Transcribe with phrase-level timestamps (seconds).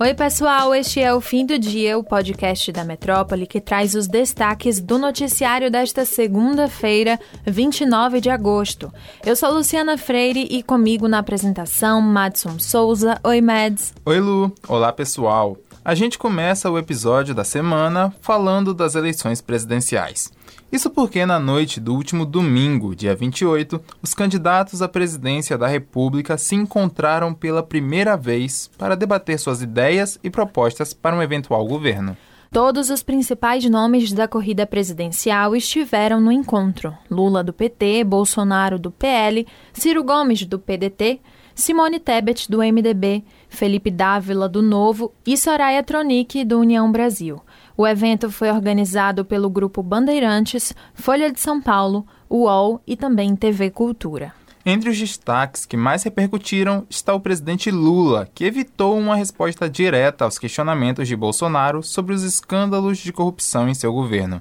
[0.00, 4.06] Oi, pessoal, este é o Fim do Dia, o podcast da Metrópole que traz os
[4.06, 8.92] destaques do noticiário desta segunda-feira, 29 de agosto.
[9.26, 13.18] Eu sou Luciana Freire e comigo na apresentação, Madson Souza.
[13.24, 13.92] Oi, Mads.
[14.06, 14.52] Oi, Lu.
[14.68, 15.56] Olá, pessoal.
[15.84, 20.30] A gente começa o episódio da semana falando das eleições presidenciais.
[20.70, 26.36] Isso porque na noite do último domingo, dia 28, os candidatos à presidência da República
[26.36, 32.16] se encontraram pela primeira vez para debater suas ideias e propostas para um eventual governo.
[32.50, 38.90] Todos os principais nomes da corrida presidencial estiveram no encontro: Lula do PT, Bolsonaro do
[38.90, 41.20] PL, Ciro Gomes do PDT,
[41.58, 47.42] Simone Tebet do MDB, Felipe Dávila do Novo e Soraya Tronic do União Brasil.
[47.76, 53.70] O evento foi organizado pelo grupo Bandeirantes, Folha de São Paulo, UOL e também TV
[53.70, 54.32] Cultura.
[54.64, 60.24] Entre os destaques que mais repercutiram está o presidente Lula, que evitou uma resposta direta
[60.24, 64.40] aos questionamentos de Bolsonaro sobre os escândalos de corrupção em seu governo.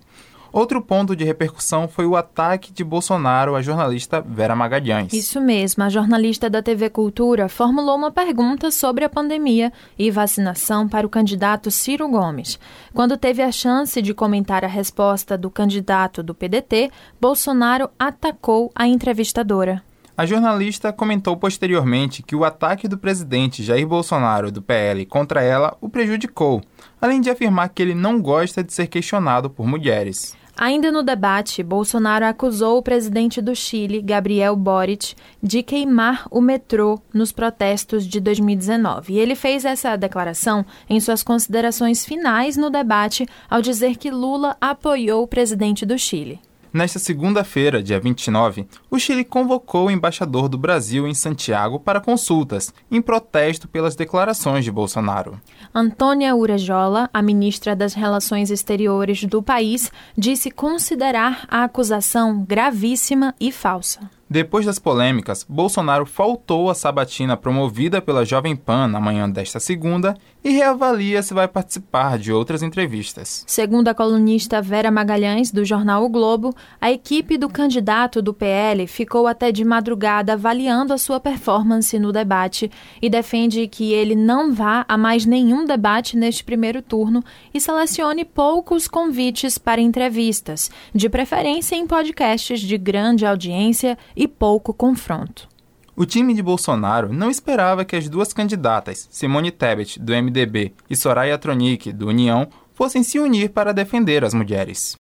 [0.58, 5.14] Outro ponto de repercussão foi o ataque de Bolsonaro à jornalista Vera Magalhães.
[5.14, 10.90] Isso mesmo, a jornalista da TV Cultura formulou uma pergunta sobre a pandemia e vacinação
[10.90, 12.60] para o candidato Ciro Gomes.
[12.92, 16.90] Quando teve a chance de comentar a resposta do candidato do PDT,
[17.22, 19.84] Bolsonaro atacou a entrevistadora.
[20.18, 25.78] A jornalista comentou posteriormente que o ataque do presidente Jair Bolsonaro do PL contra ela
[25.80, 26.64] o prejudicou,
[27.00, 30.36] além de afirmar que ele não gosta de ser questionado por mulheres.
[30.60, 37.00] Ainda no debate, Bolsonaro acusou o presidente do Chile, Gabriel Boric, de queimar o metrô
[37.14, 39.14] nos protestos de 2019.
[39.14, 44.58] E ele fez essa declaração em suas considerações finais no debate ao dizer que Lula
[44.60, 46.40] apoiou o presidente do Chile.
[46.74, 52.74] Nesta segunda-feira, dia 29, o Chile convocou o embaixador do Brasil em Santiago para consultas,
[52.92, 55.40] em protesto pelas declarações de Bolsonaro.
[55.74, 63.52] Antônia Urejola, a ministra das Relações Exteriores do país, disse considerar a acusação gravíssima e
[63.52, 64.17] falsa.
[64.30, 70.18] Depois das polêmicas, Bolsonaro faltou à sabatina promovida pela Jovem Pan na manhã desta segunda
[70.44, 73.46] e reavalia se vai participar de outras entrevistas.
[73.48, 78.86] Segundo a colunista Vera Magalhães, do jornal O Globo, a equipe do candidato do PL
[78.86, 82.70] ficou até de madrugada avaliando a sua performance no debate
[83.02, 87.24] e defende que ele não vá a mais nenhum debate neste primeiro turno
[87.54, 94.74] e selecione poucos convites para entrevistas, de preferência em podcasts de grande audiência e pouco
[94.74, 95.48] confronto.
[95.96, 100.96] O time de Bolsonaro não esperava que as duas candidatas, Simone Tebet, do MDB, e
[100.96, 104.96] Soraya Tronic, do União, fossem se unir para defender as mulheres.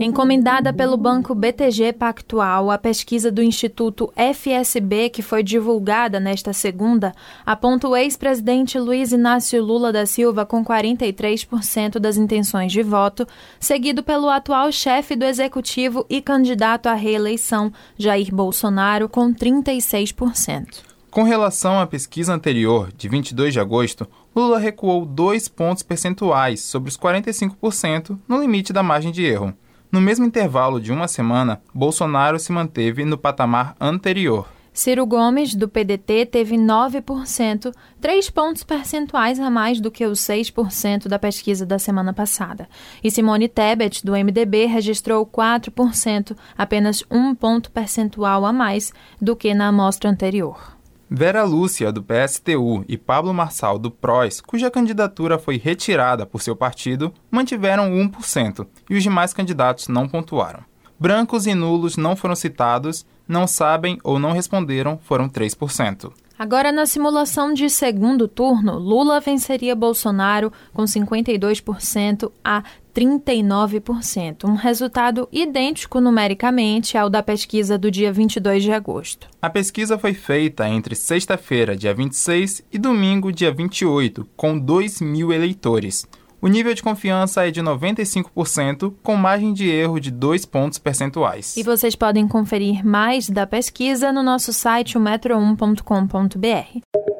[0.00, 7.12] Encomendada pelo banco BTG Pactual, a pesquisa do Instituto FSB, que foi divulgada nesta segunda,
[7.44, 13.26] aponta o ex-presidente Luiz Inácio Lula da Silva com 43% das intenções de voto,
[13.58, 20.82] seguido pelo atual chefe do executivo e candidato à reeleição, Jair Bolsonaro, com 36%.
[21.10, 26.88] Com relação à pesquisa anterior, de 22 de agosto, Lula recuou dois pontos percentuais sobre
[26.88, 29.52] os 45% no limite da margem de erro.
[29.90, 34.46] No mesmo intervalo de uma semana, Bolsonaro se manteve no patamar anterior.
[34.78, 41.08] Ciro Gomes, do PDT, teve 9%, 3 pontos percentuais a mais do que os 6%
[41.08, 42.68] da pesquisa da semana passada.
[43.02, 49.52] E Simone Tebet, do MDB, registrou 4%, apenas um ponto percentual a mais do que
[49.52, 50.77] na amostra anterior.
[51.10, 56.54] Vera Lúcia, do PSTU, e Pablo Marçal, do PROS, cuja candidatura foi retirada por seu
[56.54, 60.60] partido, mantiveram 1%, e os demais candidatos não pontuaram.
[61.00, 66.12] Brancos e nulos não foram citados, não sabem ou não responderam foram 3%.
[66.38, 72.62] Agora, na simulação de segundo turno, Lula venceria Bolsonaro com 52% a
[72.98, 79.28] 39%, um resultado idêntico numericamente ao da pesquisa do dia 22 de agosto.
[79.40, 85.32] A pesquisa foi feita entre sexta-feira, dia 26, e domingo, dia 28, com 2 mil
[85.32, 86.08] eleitores.
[86.42, 91.56] O nível de confiança é de 95%, com margem de erro de 2 pontos percentuais.
[91.56, 97.17] E vocês podem conferir mais da pesquisa no nosso site, o metro1.com.br.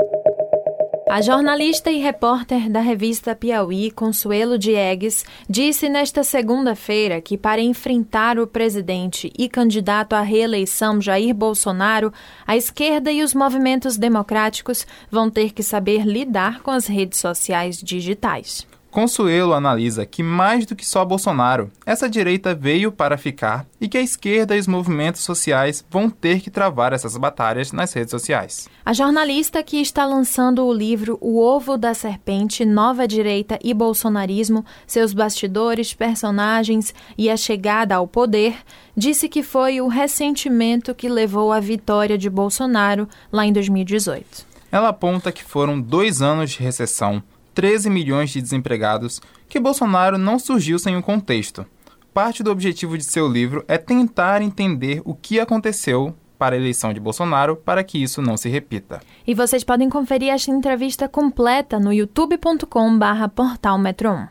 [1.11, 8.39] A jornalista e repórter da revista Piauí, Consuelo Diegues, disse nesta segunda-feira que, para enfrentar
[8.39, 12.13] o presidente e candidato à reeleição Jair Bolsonaro,
[12.47, 17.79] a esquerda e os movimentos democráticos vão ter que saber lidar com as redes sociais
[17.79, 18.67] digitais.
[18.91, 23.99] Consuelo analisa que, mais do que só Bolsonaro, essa direita veio para ficar e que
[23.99, 28.67] a esquerda e os movimentos sociais vão ter que travar essas batalhas nas redes sociais.
[28.85, 34.65] A jornalista que está lançando o livro O Ovo da Serpente, Nova Direita e Bolsonarismo,
[34.87, 38.57] seus bastidores, personagens e a chegada ao poder,
[38.97, 44.49] disse que foi o ressentimento que levou à vitória de Bolsonaro lá em 2018.
[44.73, 47.23] Ela aponta que foram dois anos de recessão
[47.59, 51.67] 13 milhões de desempregados, que Bolsonaro não surgiu sem um contexto.
[52.15, 56.93] Parte do objetivo de seu livro é tentar entender o que aconteceu para a eleição
[56.93, 59.01] de Bolsonaro para que isso não se repita.
[59.27, 64.29] E vocês podem conferir esta entrevista completa no youtube.com/portalmetro1.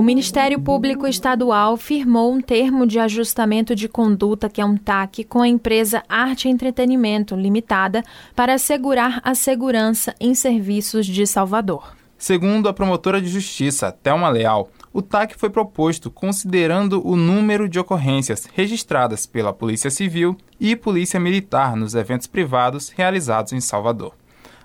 [0.00, 5.24] O Ministério Público Estadual firmou um termo de ajustamento de conduta, que é um TAC,
[5.24, 8.02] com a empresa Arte Entretenimento Limitada
[8.34, 11.94] para assegurar a segurança em serviços de Salvador.
[12.16, 17.78] Segundo a promotora de justiça, Thelma Leal, o TAC foi proposto considerando o número de
[17.78, 24.14] ocorrências registradas pela Polícia Civil e Polícia Militar nos eventos privados realizados em Salvador.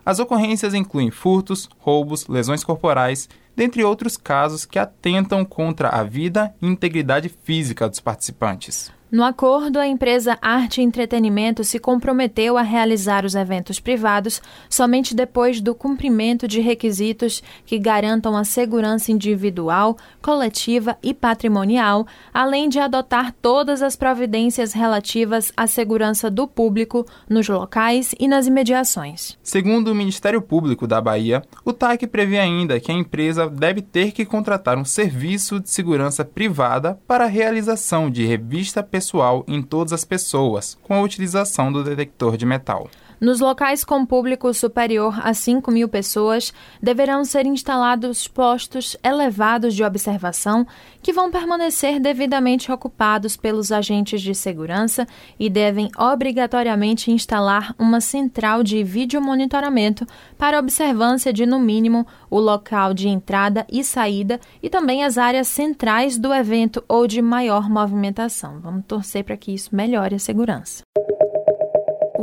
[0.04, 6.54] As ocorrências incluem furtos, roubos, lesões corporais, dentre outros casos que atentam contra a vida
[6.62, 8.95] e integridade física dos participantes.
[9.16, 15.16] No acordo, a empresa Arte e Entretenimento se comprometeu a realizar os eventos privados somente
[15.16, 22.78] depois do cumprimento de requisitos que garantam a segurança individual, coletiva e patrimonial, além de
[22.78, 29.38] adotar todas as providências relativas à segurança do público nos locais e nas imediações.
[29.42, 34.12] Segundo o Ministério Público da Bahia, o TAC prevê ainda que a empresa deve ter
[34.12, 39.62] que contratar um serviço de segurança privada para a realização de revista pessoal pessoal em
[39.62, 42.90] todas as pessoas, com a utilização do detector de metal.
[43.20, 49.84] Nos locais com público superior a 5 mil pessoas, deverão ser instalados postos elevados de
[49.84, 50.68] observação
[51.02, 55.08] que vão permanecer devidamente ocupados pelos agentes de segurança
[55.40, 60.06] e devem obrigatoriamente instalar uma central de videomonitoramento
[60.38, 65.48] para observância de, no mínimo, o local de entrada e saída e também as áreas
[65.48, 68.60] centrais do evento ou de maior movimentação.
[68.60, 70.84] Vamos torcer para que isso melhore a segurança.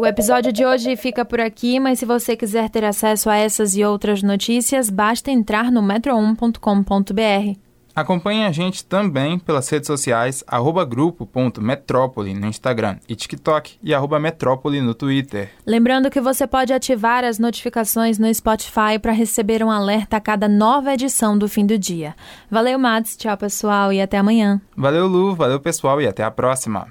[0.03, 3.77] O episódio de hoje fica por aqui, mas se você quiser ter acesso a essas
[3.77, 7.57] e outras notícias, basta entrar no metro1.com.br.
[7.95, 14.19] Acompanhe a gente também pelas redes sociais, arroba grupo.metrópole no Instagram e TikTok e arroba
[14.19, 15.53] metrópole no Twitter.
[15.65, 20.49] Lembrando que você pode ativar as notificações no Spotify para receber um alerta a cada
[20.49, 22.17] nova edição do fim do dia.
[22.51, 24.61] Valeu, Mads, tchau pessoal e até amanhã.
[24.77, 26.89] Valeu, Lu, valeu pessoal e até a próxima.